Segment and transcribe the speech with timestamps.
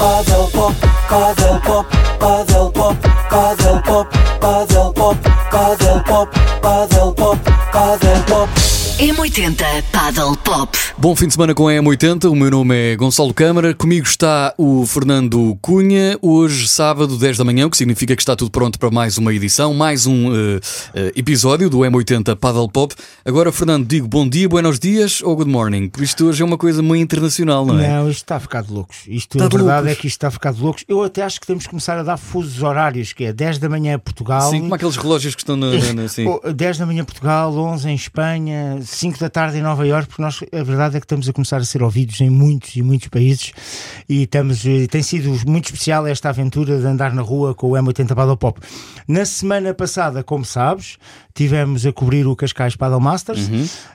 [0.00, 0.74] Paddle pop,
[1.10, 2.96] paddle pop, paddle pop,
[3.28, 4.10] paddle pop,
[4.40, 6.32] paddle pop, paddle pop,
[6.62, 7.38] paddle pop,
[7.70, 8.79] paddle pop.
[9.00, 10.76] M80 Paddle Pop.
[10.98, 14.52] Bom fim de semana com a M80, o meu nome é Gonçalo Câmara, comigo está
[14.58, 18.78] o Fernando Cunha, hoje sábado 10 da manhã, o que significa que está tudo pronto
[18.78, 20.60] para mais uma edição, mais um uh, uh,
[21.16, 22.94] episódio do M80 Paddle Pop.
[23.24, 26.58] Agora, Fernando, digo bom dia, buenos dias ou good morning, porque isto hoje é uma
[26.58, 27.88] coisa muito internacional, não é?
[27.88, 28.98] Não, isto está a ficar de loucos.
[29.08, 29.92] Isto, Está a de verdade loucos.
[29.92, 30.84] é que isto está a ficar de loucos.
[30.86, 33.68] Eu até acho que temos que começar a dar fusos horários, que é 10 da
[33.70, 34.50] manhã Portugal.
[34.50, 35.70] Sim, como aqueles relógios que estão na.
[35.70, 36.26] na- na- sim.
[36.26, 40.22] Oh, 10 da manhã Portugal, 11 em Espanha, 5 da tarde em Nova Iorque, porque
[40.22, 43.08] nós, a verdade é que estamos a começar a ser ouvidos em muitos e muitos
[43.08, 43.52] países
[44.08, 48.14] e estamos, tem sido muito especial esta aventura de andar na rua com o M80
[48.14, 48.60] Paddle Pop.
[49.06, 50.98] Na semana passada, como sabes,
[51.34, 53.48] tivemos a cobrir o Cascais Paddle Masters,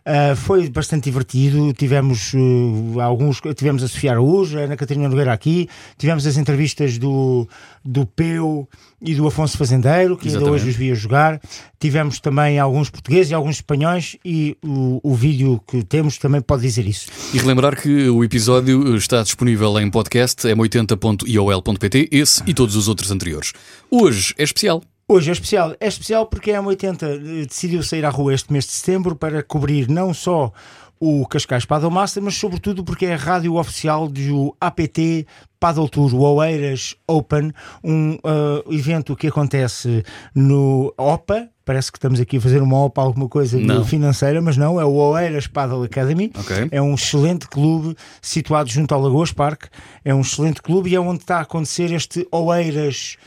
[0.05, 5.33] Uh, foi bastante divertido, tivemos uh, alguns, tivemos a Sofia Araújo, a Ana Catarina Nogueira
[5.33, 7.47] aqui, tivemos as entrevistas do,
[7.83, 8.67] do Peu
[9.01, 11.39] e do Afonso Fazendeiro, que ainda hoje os vi a jogar.
[11.79, 16.61] Tivemos também alguns portugueses e alguns espanhóis e o, o vídeo que temos também pode
[16.61, 17.07] dizer isso.
[17.33, 23.11] E relembrar que o episódio está disponível em podcast m80.iol.pt, esse e todos os outros
[23.11, 23.53] anteriores.
[23.91, 24.81] Hoje é especial.
[25.07, 25.75] Hoje é especial.
[25.79, 29.43] É especial porque a M80 eh, decidiu sair à rua este mês de setembro para
[29.43, 30.51] cobrir não só
[30.99, 35.27] o Cascais Paddle Master, mas sobretudo porque é a rádio oficial do APT
[35.59, 37.51] Paddle Tour, o Oeiras Open,
[37.83, 41.49] um eh, evento que acontece no OPA.
[41.65, 44.93] Parece que estamos aqui a fazer uma OPA, alguma coisa financeira, mas não, é o
[44.93, 46.31] Oeiras Paddle Academy.
[46.37, 46.67] Ok.
[46.71, 49.65] É um excelente clube situado junto ao Lagoas Park.
[50.03, 53.17] É um excelente clube e é onde está a acontecer este Oeiras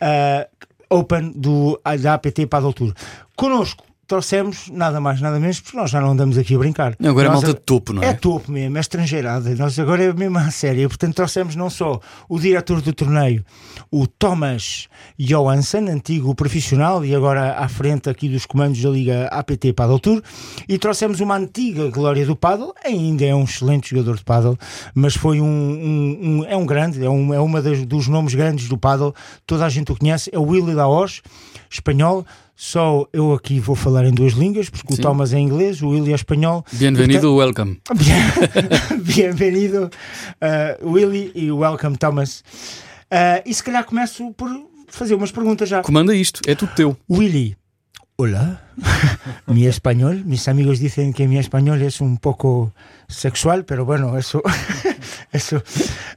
[0.00, 0.46] ah,
[0.88, 2.94] Open do, da APT Paddle Tour.
[3.36, 6.96] Connosco trouxemos nada mais, nada menos, porque nós já não andamos aqui a brincar.
[7.04, 8.06] Agora é Nós malta de topo, não é?
[8.06, 9.54] É topo mesmo, é estrangeirada.
[9.54, 10.88] Nós agora é mesmo a sério.
[10.88, 13.44] Portanto, trouxemos não só o diretor do torneio,
[13.90, 19.72] o Thomas Johansson, antigo profissional e agora à frente aqui dos comandos da Liga APT
[19.74, 20.22] Paddle Tour,
[20.68, 24.58] e trouxemos uma antiga glória do paddle, ainda é um excelente jogador de paddle,
[24.94, 28.34] mas foi um, um- um- é um grande, é, um, é uma das, dos nomes
[28.34, 29.14] grandes do paddle,
[29.46, 31.20] toda a gente o conhece, é o Willy Laos,
[31.70, 32.24] espanhol.
[32.60, 35.00] Só eu aqui vou falar em duas línguas, porque Sim.
[35.00, 36.64] o Thomas é inglês, o Willy é espanhol.
[36.72, 37.80] Bem-vindo, welcome.
[37.94, 39.88] Bien- Bienvenido,
[40.42, 42.42] uh, Willy, e welcome, Thomas.
[43.12, 44.50] Uh, e se calhar começo por
[44.88, 45.82] fazer umas perguntas já.
[45.82, 46.96] Comanda isto, é tudo teu.
[47.08, 47.56] Willy,
[48.18, 48.60] hola.
[49.46, 52.74] mi español, mis amigos dicen que mi español es un poco
[53.06, 54.42] sexual, pero bueno, eso.
[55.32, 55.62] eso.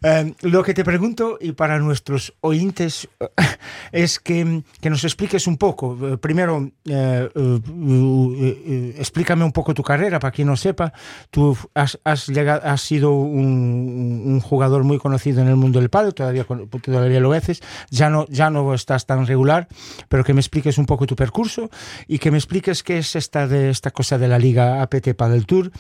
[0.04, 3.08] Um, lo que te pregunto, y para nuestros oyentes,
[3.92, 5.98] es que, que nos expliques un poco.
[6.02, 10.94] Eh, Primero, eh, eh, explícame un poco tu carrera, para quien no sepa.
[11.30, 15.90] Tú has, has, llegado, has sido un, un jugador muy conocido en el mundo del
[15.90, 17.62] pádel, todavía, todavía lo haces.
[17.90, 19.68] Ya no, ya no estás tan regular,
[20.10, 21.70] pero que me expliques un poco tu percurso
[22.08, 25.44] y que me expliques qué es esta, de, esta cosa de la Liga APT Paddle
[25.44, 25.72] Tour.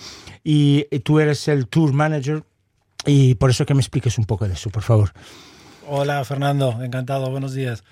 [0.43, 2.43] Y tú eres el Tour Manager.
[3.06, 5.12] Y por eso que me expliques un poco de eso, por favor.
[5.88, 7.84] Hola Fernando, encantado, buenos días.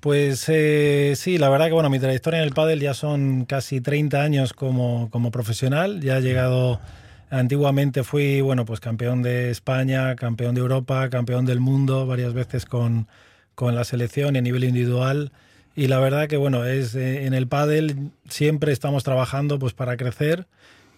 [0.00, 3.80] Pues eh, sí, la verdad que bueno, mi trayectoria en el pádel ya son casi
[3.80, 6.00] 30 años como, como profesional.
[6.00, 6.80] Ya he llegado,
[7.30, 12.66] antiguamente fui bueno, pues campeón de España, campeón de Europa, campeón del mundo, varias veces
[12.66, 13.08] con,
[13.54, 15.32] con la selección y a nivel individual.
[15.74, 19.96] Y la verdad que bueno, es eh, en el pádel siempre estamos trabajando pues para
[19.96, 20.46] crecer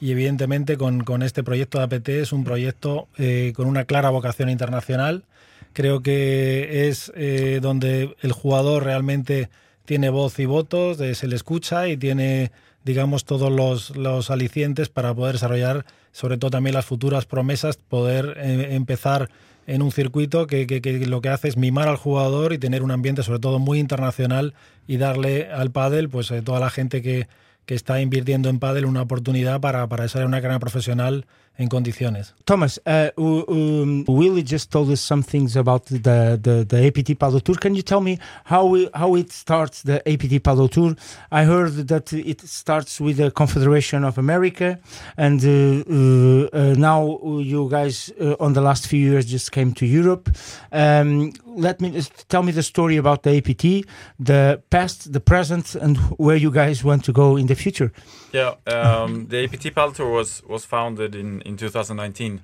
[0.00, 4.10] y evidentemente con, con este proyecto de APT es un proyecto eh, con una clara
[4.10, 5.24] vocación internacional.
[5.72, 9.48] Creo que es eh, donde el jugador realmente
[9.84, 12.52] tiene voz y votos, eh, se le escucha y tiene,
[12.84, 18.36] digamos, todos los, los alicientes para poder desarrollar, sobre todo también las futuras promesas, poder
[18.38, 19.30] empezar
[19.66, 22.90] en un circuito que, que- lo que hace es mimar al jugador y tener un
[22.90, 24.54] ambiente sobre todo muy internacional
[24.86, 27.28] y darle al pádel pues toda la gente que,
[27.68, 31.26] que está invirtiendo en pádel una oportunidad para, para desarrollar una carrera profesional
[31.58, 32.34] en condiciones.
[32.44, 37.40] Thomas, uh, um, Willie just told us some things about the, the, the APT Paddle
[37.40, 37.56] Tour.
[37.56, 40.94] Can you tell me how we, how it starts, the APT Paddle Tour?
[41.32, 44.78] I heard that it starts with the Confederation of America,
[45.16, 45.48] and uh,
[45.90, 50.30] uh, uh, now you guys, uh, on the last few years, just came to Europe.
[50.70, 53.84] Um, let me just tell me the story about the APT,
[54.20, 57.92] the past, the present, and where you guys want to go in the future.
[58.32, 62.42] Yeah, um, the APT Paddle Tour was was founded in in 2019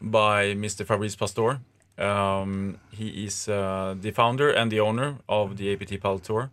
[0.00, 0.84] by Mr.
[0.84, 1.60] Fabrice Pastor.
[1.98, 6.50] Um, he is uh, the founder and the owner of the APT Paddle Tour.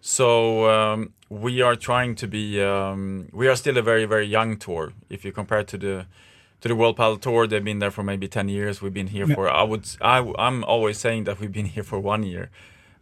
[0.00, 2.62] So um, we are trying to be.
[2.62, 6.06] Um, we are still a very very young tour if you compare to the
[6.60, 7.46] to the World Paddle Tour.
[7.46, 8.82] They've been there for maybe ten years.
[8.82, 11.98] We've been here for I would I I'm always saying that we've been here for
[11.98, 12.50] one year.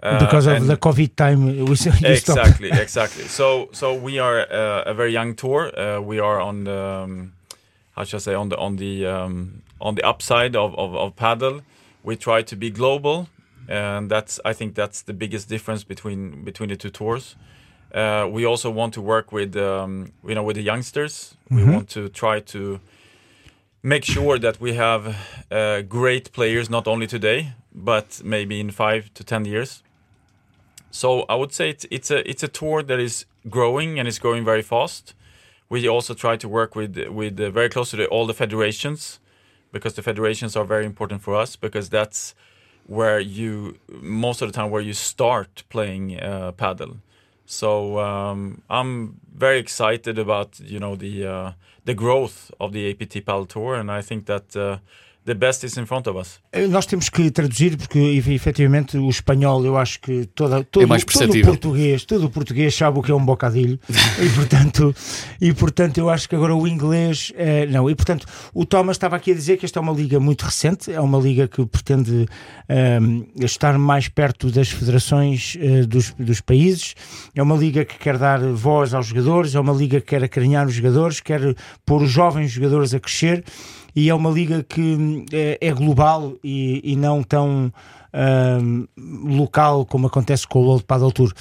[0.04, 1.62] Uh, because of the COVID time, we
[2.04, 3.24] exactly, exactly.
[3.24, 5.72] So, so we are uh, a very young tour.
[5.78, 7.32] Uh, we are on the, um,
[7.96, 11.16] how should I say, on the on the um, on the upside of, of, of
[11.16, 11.62] paddle.
[12.02, 13.28] We try to be global,
[13.68, 17.36] and that's I think that's the biggest difference between between the two tours.
[17.94, 21.36] Uh, we also want to work with um, you know with the youngsters.
[21.50, 22.80] We want to try to
[23.82, 25.16] make sure that we have
[25.50, 29.82] uh, great players not only today but maybe in five to ten years.
[30.90, 34.18] So I would say it's it's a it's a tour that is growing and it's
[34.18, 35.14] growing very fast.
[35.68, 39.20] We also try to work with with uh, very close to all the federations
[39.72, 42.34] because the federations are very important for us because that's
[42.86, 46.96] where you most of the time where you start playing uh, paddle.
[47.46, 51.52] So um, I'm very excited about you know the uh,
[51.84, 54.78] the growth of the APT Paddle Tour, and I think that uh,
[55.26, 56.38] the best is in front of us.
[56.52, 60.82] Eh, Nós temos que traduzir porque efe- efetivamente o espanhol eu acho que toda, todo,
[60.82, 63.78] É mais todo o português, todo o português sabe o que é um bocadilho.
[64.22, 64.94] E portanto
[65.40, 69.16] e portanto eu acho que agora o inglês eh, não e portanto o Thomas estava
[69.16, 72.26] aqui a dizer que esta é uma liga muito recente, é uma liga que pretende
[72.68, 76.94] ehm, estar mais perto das federações eh, dos, dos países,
[77.34, 80.66] é uma liga que quer dar voz aos jogadores, é uma liga que quer acarinhar
[80.66, 81.40] os jogadores, quer
[81.84, 83.44] pôr os jovens jogadores a crescer
[83.94, 87.72] e é uma liga que hum, é, é global e, e não tão
[88.14, 91.32] hum, local como acontece com o World Paddle Tour.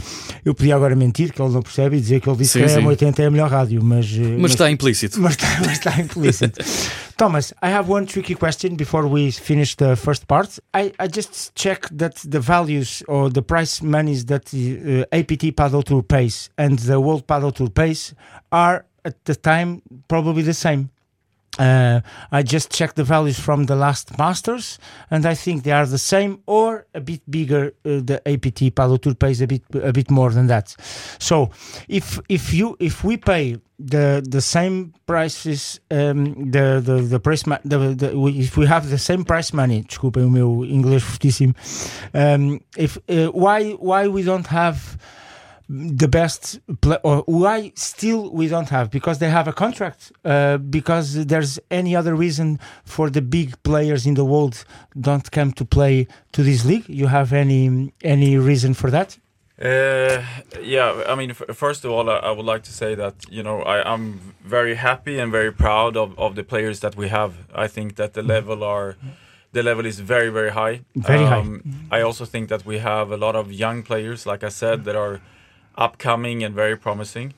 [0.44, 2.66] Eu podia agora mentir, que ele não percebe, e dizer que ele disse Sim, que
[2.66, 2.82] a sim.
[2.82, 5.20] M80 é a melhor rádio, mas, eh, Mas está implícito.
[5.20, 6.60] mas está, mas está implícito.
[7.18, 10.60] Thomas, I have one tricky question before we finish the first part.
[10.74, 15.56] I, I just checked that the values or the price monies that the uh, APT
[15.56, 18.16] Paddle Tour pays and the World Paddle Tour pays
[18.52, 20.90] are at the time probably the same.
[21.60, 22.02] Uh,
[22.32, 24.80] I just checked the values from the last Masters,
[25.12, 27.74] and I think they are the same or a bit bigger.
[27.86, 30.76] Uh, the APT Paddle Tour pays a bit a bit more than that.
[31.20, 31.52] So,
[31.88, 37.46] if if you if we pay the the same prices, um, the the the price
[37.46, 41.04] ma- the, the we- if we have the same price money, desculpem o meu inglês
[41.04, 41.54] fortíssimo.
[42.16, 44.98] Um, if uh, why why we don't have
[45.70, 50.58] the best pla or why still we don't have because they have a contract uh,
[50.58, 54.66] because there's any other reason for the big players in the world
[55.00, 59.18] don't come to play to this league you have any any reason for that
[59.62, 60.18] Uh,
[60.78, 63.44] yeah, I mean, f- first of all, I, I would like to say that you
[63.44, 67.32] know I, I'm very happy and very proud of, of the players that we have.
[67.66, 68.96] I think that the level are
[69.52, 70.76] the level is very very high.
[70.96, 71.40] Very high.
[71.40, 71.62] Um,
[71.92, 74.96] I also think that we have a lot of young players, like I said, that
[74.96, 75.20] are
[75.76, 77.34] upcoming and very promising.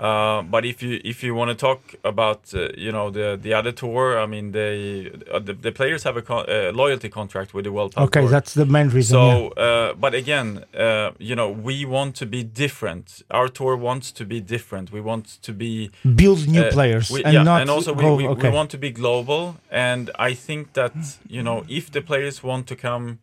[0.00, 3.52] Uh, but if you if you want to talk about uh, you know the the
[3.52, 7.52] other tour, I mean they uh, the, the players have a con- uh, loyalty contract
[7.52, 8.30] with the World Padel okay Tour.
[8.30, 12.42] that's the main reason So, uh, but again, uh, you know, we want to be
[12.42, 13.22] different.
[13.30, 14.92] Our tour wants to be different.
[14.92, 18.26] We want to be build new players we- and yeah, not and also we, we,
[18.28, 19.56] okay we want to be global.
[19.70, 20.94] And I think that
[21.28, 23.18] you know, if the players want to come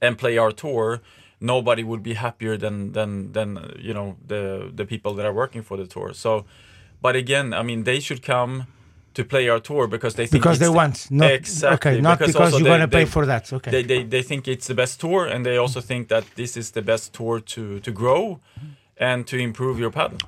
[0.00, 1.02] and play our tour,
[1.42, 5.62] nobody would be happier than than than you know the the people that are working
[5.62, 6.14] for the tour.
[6.14, 6.44] So,
[7.00, 8.66] but again, I mean, they should come
[9.14, 12.00] to play our tour because they think because it's they the- want not exactly okay
[12.00, 14.74] not because, also you're gonna pay for that okay they, they they think it's the
[14.74, 18.40] best tour and they also think that this is the best tour to to grow
[18.96, 20.18] and to improve your paddle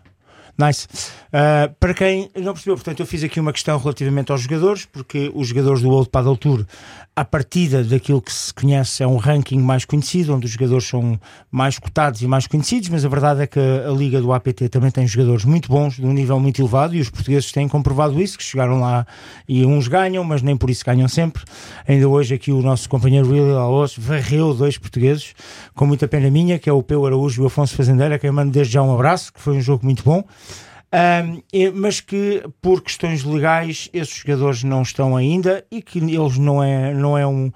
[0.56, 0.86] Nice.
[1.28, 5.30] Uh, para quem não percebeu, portanto, eu fiz aqui uma questão relativamente aos jogadores, porque
[5.34, 6.64] os jogadores do World Paddle Tour,
[7.16, 11.18] à partida daquilo que se conhece, é um ranking mais conhecido, onde os jogadores são
[11.50, 14.92] mais cotados e mais conhecidos, mas a verdade é que a Liga do APT também
[14.92, 18.38] tem jogadores muito bons, de um nível muito elevado, e os portugueses têm comprovado isso,
[18.38, 19.04] que chegaram lá
[19.48, 21.42] e uns ganham, mas nem por isso ganham sempre.
[21.86, 25.34] Ainda hoje aqui o nosso companheiro Willy Laos varreu dois portugueses,
[25.74, 28.30] com muita pena minha, que é o Peu Araújo e o Afonso Fazendeira, a quem
[28.30, 30.22] mando desde já um abraço, que foi um jogo muito bom.
[30.94, 31.42] Um,
[31.74, 36.94] mas que por questões legais esses jogadores não estão ainda e que eles não é,
[36.94, 37.50] não é um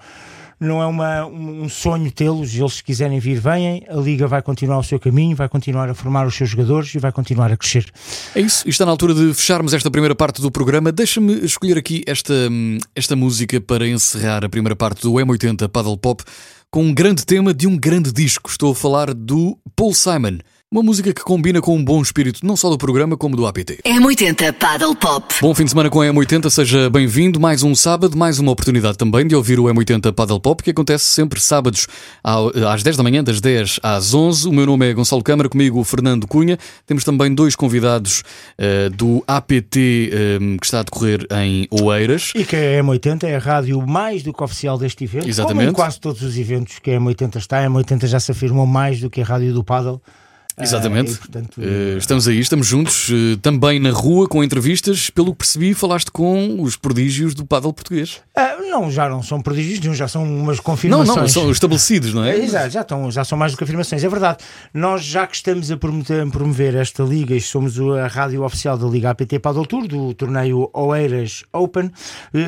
[0.61, 4.79] não é uma, um sonho tê-los, eles se quiserem vir, vêm, a Liga vai continuar
[4.79, 7.87] o seu caminho, vai continuar a formar os seus jogadores e vai continuar a crescer.
[8.35, 10.91] É isso, está na altura de fecharmos esta primeira parte do programa.
[10.91, 15.97] Deixa-me escolher aqui esta, hum, esta música para encerrar a primeira parte do M80 Paddle
[15.97, 16.25] Pop
[16.71, 18.51] com um grande tema de um grande disco.
[18.51, 20.39] Estou a falar do Paul Simon
[20.71, 23.79] Uma música que combina com um bom espírito, não só do programa, como do APT.
[23.87, 25.35] M80 Paddle Pop.
[25.41, 27.41] Bom fim de semana com a M80, seja bem-vindo.
[27.41, 31.07] Mais um sábado, mais uma oportunidade também de ouvir o M80 Paddle Pop, que acontece
[31.07, 31.87] sempre sábados
[32.23, 34.47] às 10 da manhã, das 10 às 11.
[34.47, 36.59] O meu nome é Gonçalo Câmara, comigo o Fernando Cunha.
[36.85, 38.23] Temos também dois convidados
[38.59, 42.33] uh, do APT um, eh, que está a decorrer em Oeiras.
[42.35, 45.27] E que a M80 é a rádio mais do que oficial deste evento.
[45.27, 45.61] Exatamente.
[45.61, 47.65] Como em quase todos os eventos que a M80 está.
[47.65, 50.03] A M80 já se afirmou mais do que a rádio do Paddle.
[50.61, 51.13] Exatamente.
[51.13, 55.11] Uh, e, portanto, uh, estamos aí, estamos juntos, uh, também na rua com entrevistas.
[55.11, 58.21] Pelo que percebi, falaste com os prodígios do paddle português.
[58.71, 61.09] não, já não são prodígios já são umas confirmações.
[61.09, 62.37] Não, não, são estabelecidos, não é?
[62.37, 64.03] Exato, já, estão, já são mais do que afirmações.
[64.03, 64.39] É verdade.
[64.73, 69.11] Nós, já que estamos a promover esta liga e somos a rádio oficial da Liga
[69.11, 71.91] APT Paddle Tour, do torneio Oeiras Open,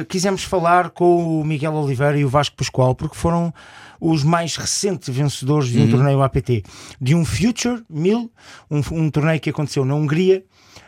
[0.09, 3.53] quisemos falar com o Miguel Oliveira e o Vasco Pascoal, porque foram
[4.01, 5.91] os mais recentes vencedores de um uhum.
[5.91, 6.63] torneio APT,
[7.01, 8.31] de um Future 1000,
[8.71, 10.45] um, um torneio que aconteceu na Hungria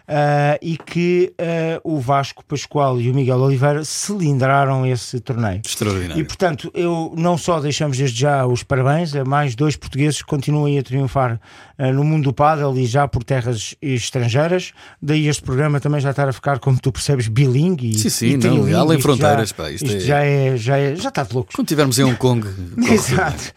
[0.08, 5.60] uh, e que uh, o Vasco Pascoal e o Miguel Oliveira cilindraram esse torneio.
[5.64, 6.20] Extraordinário.
[6.20, 10.26] E portanto, eu não só deixamos desde já os parabéns a mais dois portugueses que
[10.26, 11.40] continuem a triunfar
[11.78, 14.72] uh, no mundo do pádel e já por terras estrangeiras.
[15.00, 17.98] Daí este programa também já estar a ficar, como tu percebes, bilingue.
[17.98, 19.50] sim, sim, e não, além fronteiras.
[19.50, 20.00] Já, pá, isto, isto é...
[20.00, 21.54] já, é, já, é, já está de loucos.
[21.54, 22.46] Quando estivermos em Hong Kong.
[22.90, 23.52] Exato.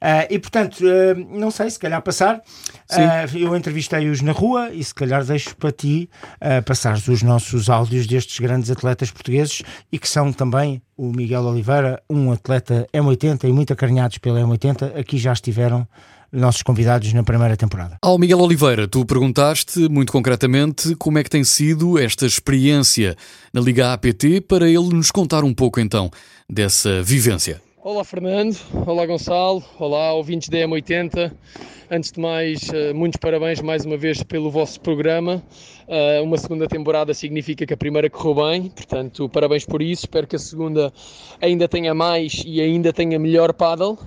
[0.00, 2.36] Uh, e portanto, uh, não sei, se calhar passar.
[2.90, 7.68] Uh, eu entrevistei-os na rua e se calhar deixo para ti uh, passares os nossos
[7.68, 13.44] áudios destes grandes atletas portugueses e que são também o Miguel Oliveira, um atleta M80
[13.44, 14.98] e muito acarinhados pela M80.
[14.98, 15.86] Aqui já estiveram
[16.32, 17.96] nossos convidados na primeira temporada.
[18.02, 23.16] Ao Miguel Oliveira, tu perguntaste muito concretamente como é que tem sido esta experiência
[23.52, 26.10] na Liga APT para ele nos contar um pouco então
[26.48, 27.60] dessa vivência.
[27.82, 31.32] Olá Fernando, olá Gonçalo, olá ouvintes da M80.
[31.90, 35.42] Antes de mais, eh, muitos parabéns mais uma vez pelo vosso programa.
[35.88, 40.04] Eh, uma segunda temporada significa que a primeira correu bem, portanto, parabéns por isso.
[40.04, 40.92] Espero que a segunda
[41.40, 43.98] ainda tenha mais e ainda tenha melhor paddle.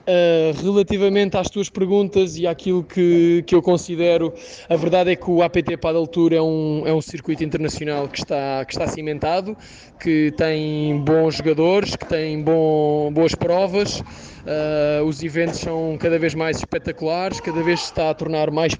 [0.00, 4.32] Uh, relativamente às tuas perguntas e àquilo que, que eu considero,
[4.68, 8.18] a verdade é que o APT Paddle Tour é um, é um circuito internacional que
[8.18, 9.56] está, que está cimentado,
[10.00, 14.00] que tem bons jogadores, que tem bom, boas provas.
[14.00, 18.72] Uh, os eventos são cada vez mais espetaculares, cada vez se está a tornar mais,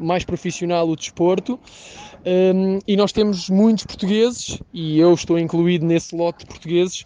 [0.00, 1.60] mais profissional o desporto.
[2.26, 7.04] Um, e nós temos muitos portugueses, e eu estou incluído nesse lote de portugueses,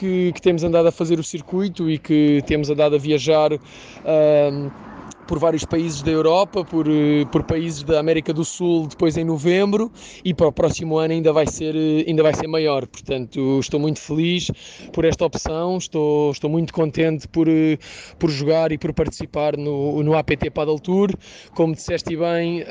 [0.00, 3.52] que, que, temos andado a fazer o circuito e que temos andado a viajar.
[3.52, 4.89] Um,
[5.26, 9.24] por vários países da Europa, por, eh, por países da América do Sul, depois em
[9.24, 9.90] novembro,
[10.24, 12.86] e para o próximo ano ainda vai ser, eh, ainda vai ser maior.
[12.86, 14.50] Portanto, estou muito feliz
[14.92, 17.78] por esta opção, estou, estou muito contente por, eh,
[18.18, 21.10] por jogar e por participar no, no APT Paddle Tour.
[21.54, 22.64] Como disseste bem,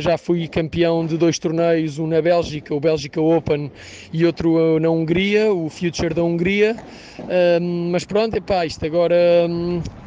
[0.00, 3.70] já fui campeão de dois torneios, um na Bélgica, o Bélgica Open,
[4.12, 6.76] e outro na Hungria, o Future da Hungria.
[7.90, 9.16] Mas pronto, epá, isto agora.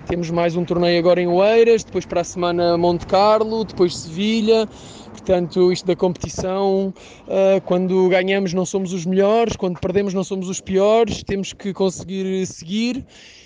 [0.08, 4.68] Temos mais um torneio agora em Oeiras, depois para a semana Monte Carlo, depois Sevilha.
[5.10, 6.94] Portanto, isto da competição,
[7.28, 11.74] uh, quando ganhamos não somos os melhores, quando perdemos não somos os piores, temos que
[11.74, 13.04] conseguir seguir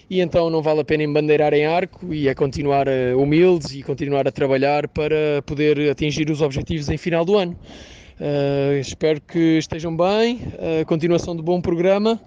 [0.10, 3.82] e então não vale a pena embandeirar em arco e é continuar uh, humildes e
[3.82, 7.58] continuar a trabalhar para poder atingir os objetivos em final do ano.
[8.20, 10.42] Uh, espero que estejam bem,
[10.86, 12.20] continuação de bom programa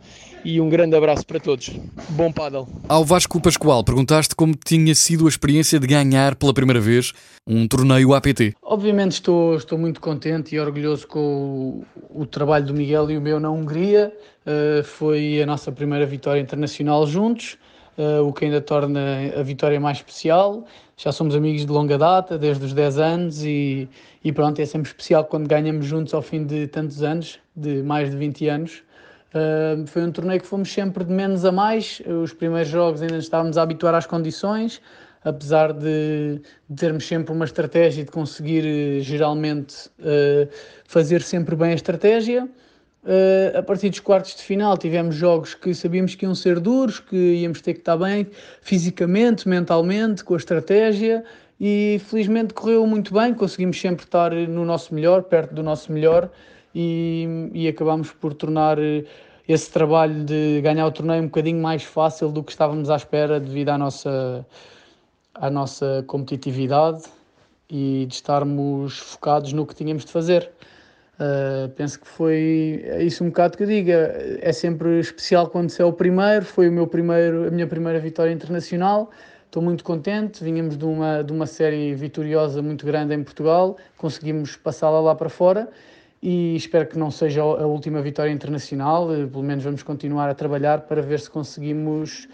[0.44, 1.70] e um grande abraço para todos.
[2.10, 2.66] Bom paddle.
[2.88, 7.12] Ao Vasco Pascoal, perguntaste como tinha sido a experiência de ganhar pela primeira vez
[7.46, 8.54] um torneio APT.
[8.62, 13.20] Obviamente estou, estou muito contente e orgulhoso com o, o trabalho do Miguel e o
[13.20, 14.12] meu na Hungria.
[14.46, 17.56] Uh, foi a nossa primeira vitória internacional juntos,
[17.96, 19.00] uh, o que ainda torna
[19.36, 20.64] a vitória mais especial.
[20.96, 23.88] Já somos amigos de longa data, desde os 10 anos, e,
[24.22, 28.10] e pronto, é sempre especial quando ganhamos juntos ao fim de tantos anos, de mais
[28.10, 28.82] de 20 anos.
[29.32, 32.02] Uh, foi um torneio que fomos sempre de menos a mais.
[32.22, 34.80] Os primeiros jogos ainda estávamos a habituar às condições,
[35.24, 40.48] apesar de, de termos sempre uma estratégia de conseguir eh, geralmente uh,
[40.84, 42.44] fazer sempre bem a estratégia.
[43.04, 47.00] Uh, a partir dos quartos de final tivemos jogos que sabíamos que iam ser duros,
[47.00, 48.28] que íamos ter que estar bem
[48.60, 51.24] fisicamente, mentalmente, com a estratégia
[51.58, 56.30] e felizmente correu muito bem, conseguimos sempre estar no nosso melhor, perto do nosso melhor
[56.74, 59.04] e, e acabamos por tornar eh,
[59.48, 63.40] esse trabalho de ganhar o torneio um bocadinho mais fácil do que estávamos à espera
[63.40, 64.46] devido à nossa,
[65.34, 67.02] à nossa competitividade
[67.68, 70.50] e de estarmos focados no que tínhamos de fazer.
[71.14, 73.90] Uh, penso que foi é isso um bocado que eu digo.
[73.90, 76.44] É sempre especial quando se é o primeiro.
[76.44, 79.10] Foi o meu primeiro, a minha primeira vitória internacional.
[79.46, 80.42] estou muito contente.
[80.42, 85.28] Vínhamos de uma, de uma série vitoriosa muito grande em Portugal, conseguimos passá-la lá para
[85.28, 85.68] fora
[86.22, 89.12] e espero que não seja a última vitória internacional.
[89.12, 92.28] eh, Pelo menos vamos continuar a trabalhar para ver se conseguimos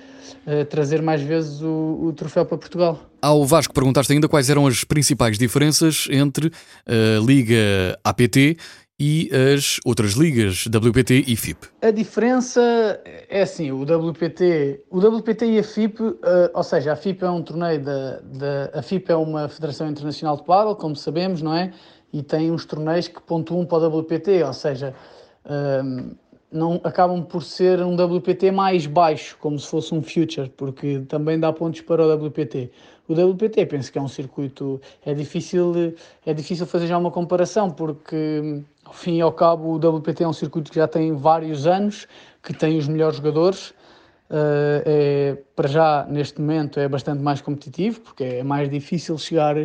[0.46, 3.00] eh, trazer mais vezes o, o troféu para Portugal.
[3.22, 6.52] Ao Vasco perguntaste ainda quais eram as principais diferenças entre
[6.86, 8.58] a Liga APT
[9.00, 11.68] e as outras ligas WPT e FIP.
[11.80, 12.60] A diferença
[13.28, 17.30] é assim, o WPT, o WPT e a FIP, eh, ou seja, a FIP é
[17.30, 21.54] um torneio da, da a FIP é uma Federação Internacional de Paddle, como sabemos, não
[21.54, 21.72] é?
[22.12, 24.94] E tem uns torneios que pontuam para o WPT, ou seja,
[25.44, 26.12] ehm,
[26.50, 31.38] não acabam por ser um WPT mais baixo, como se fosse um future, porque também
[31.38, 32.70] dá pontos para o WPT.
[33.06, 37.70] O WPT penso que é um circuito, é difícil, é difícil fazer já uma comparação,
[37.70, 41.66] porque ao fim e ao cabo o WPT é um circuito que já tem vários
[41.66, 42.06] anos,
[42.42, 43.74] que tem os melhores jogadores.
[44.30, 49.56] Uh, é, para já, neste momento, é bastante mais competitivo, porque é mais difícil chegar,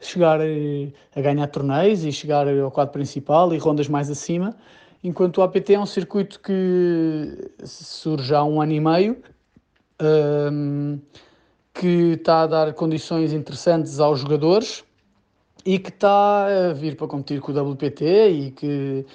[0.00, 4.56] chegar eh, a ganhar torneios e chegar ao quadro principal e rondas mais acima,
[5.02, 9.16] enquanto o APT é um circuito que surge há um ano e meio,
[10.00, 11.00] um,
[11.74, 14.84] que está a dar condições interessantes aos jogadores
[15.64, 19.06] e que está a vir para competir com o WPT e que,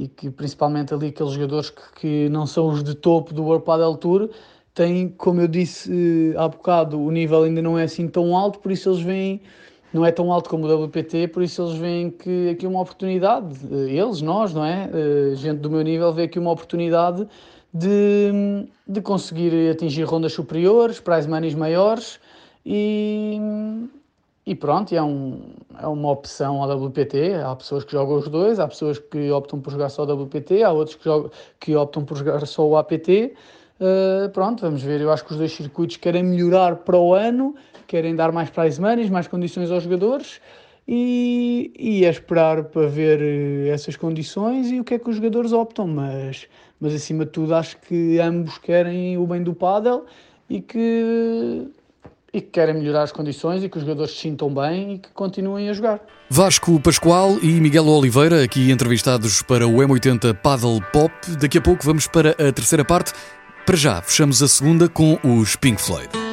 [0.00, 3.64] e que principalmente ali aqueles jogadores que, que não são os de topo do World
[3.64, 4.30] Padel Tour
[4.74, 8.72] têm, como eu disse há bocado, o nível ainda não é assim tão alto, por
[8.72, 9.42] isso eles veem,
[9.92, 12.80] não é tão alto como o WPT, por isso eles veem que aqui é uma
[12.80, 13.54] oportunidade,
[13.88, 14.88] eles, nós, não é?
[15.34, 17.28] Gente do meu nível vê aqui uma oportunidade
[17.74, 22.18] de, de conseguir atingir rondas superiores, prize monies maiores
[22.64, 23.38] e,
[24.46, 27.34] e pronto, é, um, é uma opção ao WPT.
[27.34, 30.62] Há pessoas que jogam os dois, há pessoas que optam por jogar só o WPT,
[30.62, 33.34] há outros que, jogam, que optam por jogar só o APT.
[33.80, 35.00] Uh, pronto, vamos ver.
[35.00, 37.54] Eu acho que os dois circuitos querem melhorar para o ano,
[37.86, 40.40] querem dar mais prize monies, mais condições aos jogadores
[40.88, 45.52] e, e é esperar para ver essas condições e o que é que os jogadores
[45.52, 45.86] optam.
[45.86, 46.48] Mas,
[46.80, 50.04] mas acima de tudo, acho que ambos querem o bem do paddle
[50.48, 51.68] e que
[52.32, 55.08] e que querem melhorar as condições e que os jogadores se sintam bem e que
[55.10, 56.00] continuem a jogar.
[56.28, 61.12] Vasco Pascoal e Miguel Oliveira, aqui entrevistados para o M80 Paddle Pop.
[61.40, 63.12] Daqui a pouco vamos para a terceira parte.
[63.66, 66.29] Para já, fechamos a segunda com os Pink Floyd.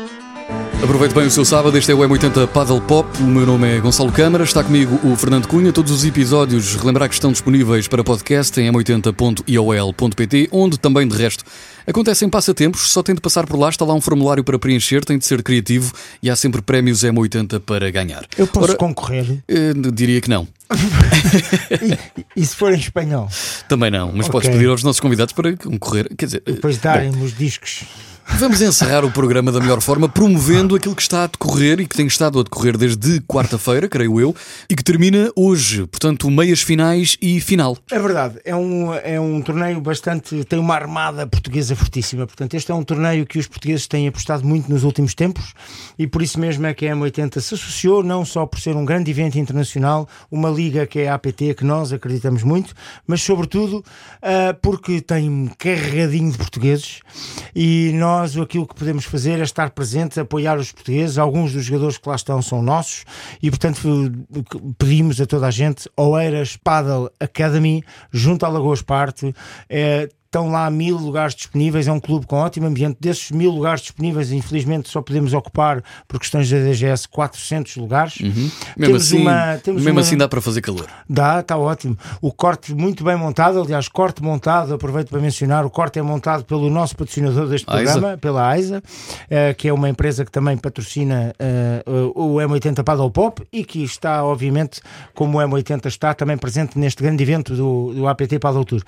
[0.82, 3.10] Aproveite bem o seu sábado, este é o M80 Paddle Pop.
[3.20, 5.74] O meu nome é Gonçalo Câmara, está comigo o Fernando Cunha.
[5.74, 11.44] Todos os episódios, relembrar que estão disponíveis para podcast em m80.iol.pt, onde também, de resto,
[11.88, 12.92] acontecem passatempos.
[12.92, 15.42] Só tem de passar por lá, está lá um formulário para preencher, tem de ser
[15.42, 18.24] criativo e há sempre prémios M80 para ganhar.
[18.38, 19.44] Eu posso Ora, concorrer?
[19.48, 20.48] Eh, diria que não.
[21.82, 23.28] e, e, se for em espanhol?
[23.68, 24.32] Também não, mas okay.
[24.32, 26.08] podes pedir aos nossos convidados para concorrer.
[26.16, 27.84] Quer dizer, depois darem os discos.
[28.36, 31.96] Vamos encerrar o programa da melhor forma, promovendo aquilo que está a decorrer e que
[31.96, 34.36] tem estado a decorrer desde quarta-feira, creio eu,
[34.70, 35.88] e que termina hoje.
[35.88, 37.76] Portanto, meias finais e final.
[37.90, 40.44] É verdade, é um, é um torneio bastante.
[40.44, 42.28] tem uma armada portuguesa fortíssima.
[42.28, 45.54] Portanto, este é um torneio que os portugueses têm apostado muito nos últimos tempos
[45.98, 48.86] e por isso mesmo é que a M80 se associou, não só por ser um
[48.86, 52.76] grande evento internacional, uma liga que é a APT, que nós acreditamos muito,
[53.08, 57.00] mas sobretudo uh, porque tem um carregadinho de portugueses
[57.56, 61.18] e nós nós aquilo que podemos fazer é estar presentes, apoiar os portugueses.
[61.18, 63.06] Alguns dos jogadores que lá estão são nossos
[63.42, 63.80] e, portanto,
[64.78, 69.34] pedimos a toda a gente Oeiras Paddle Academy, junto à Lagoas Parte.
[69.70, 72.98] É, estão lá mil lugares disponíveis, é um clube com ótimo ambiente.
[73.00, 78.20] Desses mil lugares disponíveis, infelizmente só podemos ocupar, por questões da DGS, 400 lugares.
[78.20, 78.52] Uhum.
[78.78, 80.02] Mesmo, assim, uma, mesmo uma...
[80.02, 80.88] assim dá para fazer calor.
[81.10, 81.98] Dá, está ótimo.
[82.22, 86.44] O corte muito bem montado, aliás, corte montado, aproveito para mencionar, o corte é montado
[86.44, 91.34] pelo nosso patrocinador deste programa, pela AISA, uh, que é uma empresa que também patrocina
[91.86, 94.82] uh, o M80 Paddle Pop e que está, obviamente,
[95.14, 98.82] como o M80 está, também presente neste grande evento do, do APT Paddle Tour.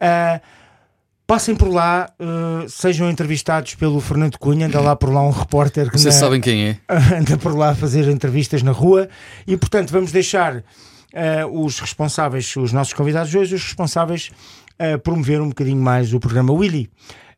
[0.00, 0.57] Uh,
[1.28, 5.90] Passem por lá, uh, sejam entrevistados pelo Fernando Cunha, anda lá por lá um repórter
[5.90, 6.78] que Vocês anda, sabem quem é.
[7.14, 9.10] anda por lá a fazer entrevistas na rua
[9.46, 14.30] e, portanto, vamos deixar uh, os responsáveis, os nossos convidados hoje, os responsáveis
[14.78, 16.88] a uh, promover um bocadinho mais o programa Willy.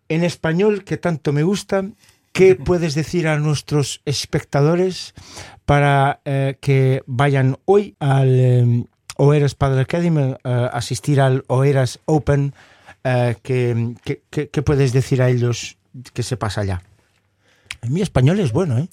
[0.08, 1.84] Em espanhol, que tanto me gusta,
[2.32, 5.14] ¿qué puedes decir a nuestros espectadores
[5.66, 6.20] para
[6.60, 12.54] que vayan hoy al um, Oeras Padre Academy a asistir al Oeras Open?
[13.02, 13.94] ¿Qué,
[14.30, 15.76] qué, qué, puedes decir a ellos
[16.12, 16.82] que se pasa allá?
[17.88, 18.88] Mi español es bueno, ¿eh?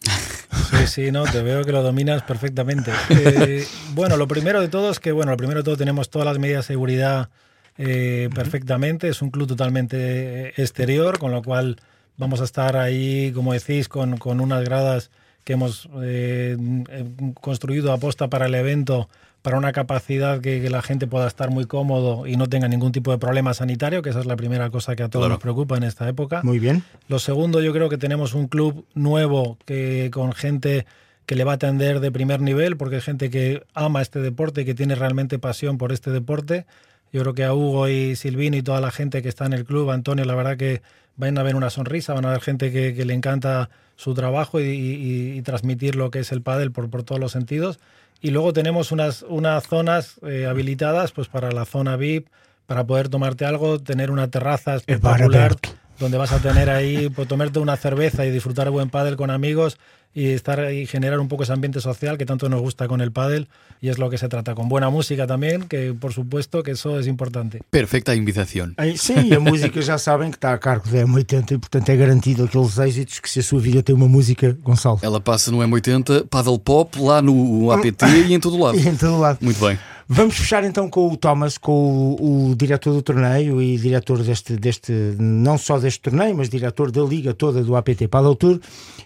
[0.70, 2.92] Sí, sí, no, te veo que lo dominas perfectamente.
[3.10, 6.26] Eh, bueno, lo primero de todo es que, bueno, lo primero de todo tenemos todas
[6.26, 7.30] las medidas de seguridad
[7.78, 9.10] eh, perfectamente.
[9.10, 11.78] Es un club totalmente exterior, con lo cual
[12.18, 15.12] vamos a estar ahí, como decís, con, con unas gradas
[15.44, 16.58] que hemos eh,
[16.90, 17.06] eh,
[17.40, 19.10] construido aposta para el evento
[19.48, 22.92] para una capacidad que, que la gente pueda estar muy cómodo y no tenga ningún
[22.92, 25.36] tipo de problema sanitario, que esa es la primera cosa que a todos Claro.
[25.36, 26.42] nos preocupa en esta época.
[26.44, 26.84] Muy bien.
[27.08, 30.86] Lo segundo, yo creo que tenemos un club nuevo que con gente
[31.26, 34.66] que le va a atender de primer nivel, porque hay gente que ama este deporte,
[34.66, 36.66] que tiene realmente pasión por este deporte.
[37.14, 39.64] Yo creo que a Hugo y Silvino y toda la gente que está en el
[39.64, 40.82] club, Antonio, la verdad que
[41.16, 44.60] van a ver una sonrisa, van a ver gente que, que le encanta su trabajo
[44.60, 47.80] y, y- y transmitir lo que es el pádel por, por todos los sentidos.
[48.22, 52.28] Y luego tenemos unas, unas zonas eh, habilitadas pues para la zona VIP,
[52.66, 55.56] para poder tomarte algo, tener una terraza espectacular.
[56.00, 59.30] Donde vas a tener ahí, pues, tomarte una cerveza y disfrutar de buen pádel con
[59.30, 59.78] amigos
[60.14, 63.12] y estar y generar un poco esse ambiente social que tanto nos gusta con el
[63.12, 63.48] pádel
[63.82, 67.00] y es lo que se trata con buena música también, que por supuesto que eso
[67.00, 67.62] es importante.
[67.70, 68.74] Perfecta invitación.
[68.78, 71.96] Aí, sim, a música já sabem que está a cargo da M80 e, portanto, é
[71.96, 75.00] garantido aqueles êxitos que se a sua vida tem uma música, Gonçalo.
[75.04, 78.78] Ela passa no M80, Paddle Pop, lá no APT e em todo lado.
[78.88, 79.38] E em todo lado.
[79.42, 79.78] Muito bem.
[80.10, 84.56] Vamos fechar então com o Thomas, com o, o diretor do torneio e diretor deste,
[84.56, 88.60] deste, não só deste torneio, mas diretor da liga toda do APT Paddle Tour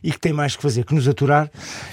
[0.04, 1.50] e que tem mais que fazer que nos aturar.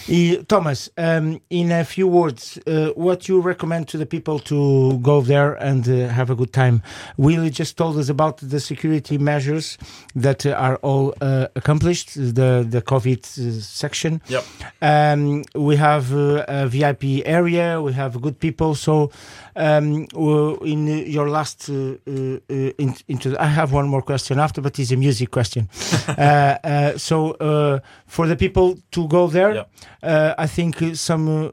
[0.09, 4.99] E Thomas, um, in a few words, uh, what you recommend to the people to
[5.03, 6.83] go there and uh, have a good time?
[7.16, 9.79] Willie just told us about the security measures
[10.14, 14.21] that are all uh, accomplished, the the COVID uh, section.
[14.29, 14.44] Yep.
[14.81, 17.81] Um, we have uh, a VIP area.
[17.81, 18.75] We have good people.
[18.75, 18.98] So,
[19.57, 20.07] um,
[20.73, 24.61] in uh, your last, uh, uh, uh, in, into, I have one more question after,
[24.63, 25.69] but it's a music question.
[27.09, 30.35] so, uh, for the people to go there, Yeah.
[30.39, 31.51] I think some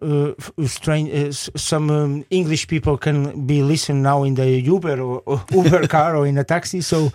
[0.65, 5.43] strange, uh, some um, English people can be listening now in the Uber or, or
[5.63, 6.81] Uber car or in a taxi.
[6.81, 7.11] So,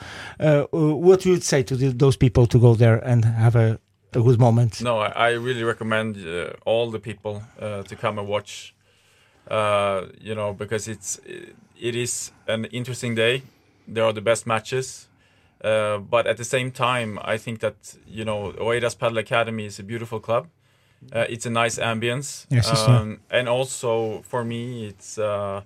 [0.71, 3.79] what you would say to the, those people to go there and have a,
[4.13, 4.83] a good moment?
[4.83, 8.75] No, I, I really recommend uh, all the people uh, to come and watch.
[9.49, 11.21] Uh, you know, because it's
[11.81, 13.43] it is an interesting day.
[13.89, 15.09] There are the best matches,
[15.65, 19.79] uh, but at the same time, I think that you know Oeiras Paddle Academy is
[19.79, 20.47] a beautiful club.
[21.13, 25.63] Uh, it's a nice ambience, Yes, uh, and also for me, it's uh,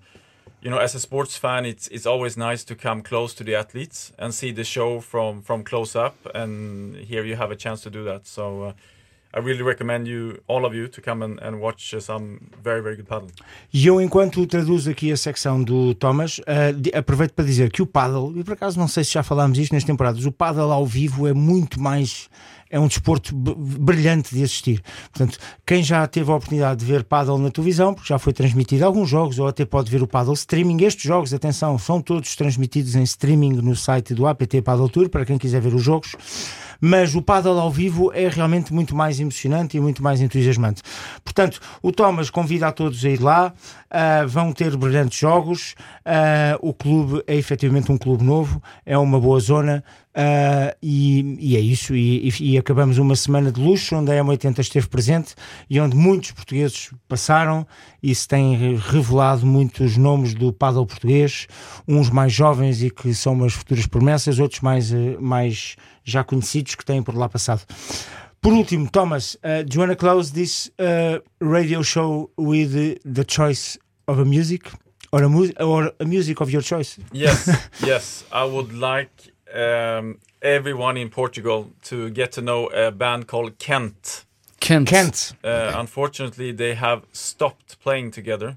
[0.62, 3.54] you know as a sports fan, it's it's always nice to come close to the
[3.56, 6.16] athletes and see the show from from close up.
[6.34, 8.26] And here you have a chance to do that.
[8.26, 8.74] So.
[9.34, 12.38] Uh, I really recommend you, all of you, to come and, and watch uh, some
[12.62, 13.28] very, very good paddle.
[13.72, 16.40] E eu, enquanto traduzo aqui a secção do Thomas,
[16.76, 19.58] di- aproveito para dizer que o paddle, e por acaso não sei se já falámos
[19.58, 22.28] isto nas temporadas, o paddle ao vivo é muito mais.
[22.74, 24.82] É um desporto brilhante de assistir.
[25.12, 28.84] Portanto, quem já teve a oportunidade de ver paddle na televisão, porque já foi transmitido
[28.84, 32.96] alguns jogos, ou até pode ver o paddle streaming, estes jogos, atenção, são todos transmitidos
[32.96, 36.16] em streaming no site do APT Paddle Tour, para quem quiser ver os jogos
[36.80, 40.82] mas o paddle ao vivo é realmente muito mais emocionante e muito mais entusiasmante.
[41.24, 43.54] Portanto, o Thomas convida a todos a ir lá,
[43.90, 49.18] ah, vão ter brilhantes jogos, ah, o clube é efetivamente um clube novo, é uma
[49.18, 49.82] boa zona.
[50.14, 54.58] Ah, e, e é isso, e, e- acabamos uma semana de luxo onde a M80
[54.60, 55.34] esteve presente
[55.68, 57.66] e onde muitos portugueses passaram
[58.02, 61.46] e se têm revelado muitos nomes do paddle português,
[61.88, 65.74] uns mais jovens e que são umas futuras promessas, outros mais, eh, mais
[66.04, 67.62] já conhecidos que têm por lá passado.
[68.40, 72.94] Por último, Thomas, uh, do you want to close this uh, radio show with uh,
[73.10, 74.70] the choice of a music
[75.10, 76.98] or a, mu- or a music of your choice?
[77.12, 77.48] Yes,
[77.82, 78.24] yes.
[78.30, 84.24] I would like um, everyone in Portugal to get to know a band called Kent.
[84.60, 84.88] Kent.
[84.88, 85.32] Kent.
[85.44, 88.56] Uh, unfortunately, they have stopped playing together.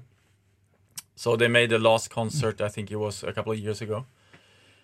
[1.14, 4.04] So they made the last concert, I think it was a couple of years ago.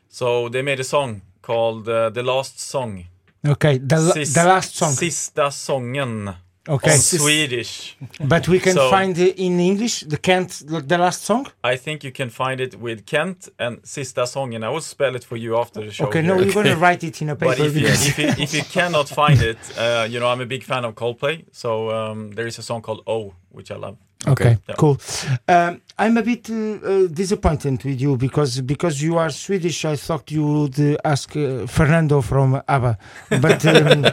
[0.08, 3.04] So they made a song called uh, The Last Song.
[3.46, 4.92] Okay, the, la- Sis- the last song.
[4.92, 6.36] Sista sången.
[6.66, 7.94] Okay, Swedish.
[8.26, 11.46] but we can So- find it in English the Kent, the last song.
[11.62, 14.64] I think you can find it with Kent and Sista sången.
[14.64, 16.06] I will spell it for you after the show.
[16.06, 16.44] Okay, no, here.
[16.44, 17.66] you're going to write it in a But paper.
[17.68, 20.64] if you, if, you, if you cannot find it, uh, you know, I'm a big
[20.64, 21.44] fan of Coldplay.
[21.52, 23.96] So um, there is a song called Oh, which I love.
[24.26, 24.76] Okay, Yeah.
[24.76, 24.96] cool.
[25.48, 29.84] Um, I'm a bit uh, uh, disappointed with you because because you are Swedish.
[29.84, 32.98] I thought you would uh, ask uh, Fernando from ABBA,
[33.40, 34.04] but um,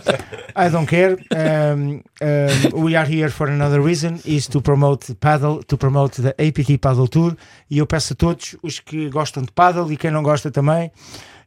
[0.56, 1.18] I don't care.
[1.32, 6.36] Um, um, we are here for another reason: is to promote paddle, to promote the
[6.38, 7.36] APT Paddle Tour.
[7.70, 10.92] E eu peço a todos os que gostam de paddle e quem não gosta também,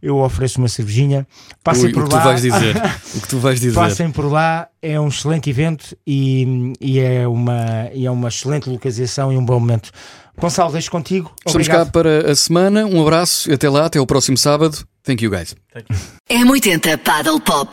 [0.05, 1.27] eu ofereço uma cervejinha.
[1.63, 2.21] Passem Ui, por o que lá.
[2.21, 2.77] tu vais dizer.
[3.17, 3.75] o que tu vais dizer.
[3.75, 8.69] Passem por lá, é um excelente evento e, e é, uma, e é uma excelente
[8.69, 9.91] localização e um bom momento.
[10.39, 11.33] Gonçalo, deixo contigo.
[11.39, 11.87] Estamos Obrigado.
[11.87, 12.85] cá para a semana.
[12.85, 14.85] Um abraço e até lá, até o próximo sábado.
[15.05, 15.55] Thank you, guys.
[15.73, 15.99] Thank you.
[16.47, 17.63] M80 Paddle Pop.